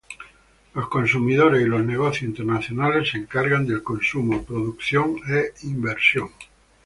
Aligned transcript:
Los 0.73 0.89
consumidores 0.89 1.61
y 1.61 1.65
los 1.67 1.85
negocios 1.85 2.23
internacionales 2.23 3.09
se 3.11 3.19
encargan 3.19 3.67
del 3.67 3.83
consumo, 3.83 4.41
producción 4.43 5.17
e 5.29 5.53
inversión. 5.67 6.31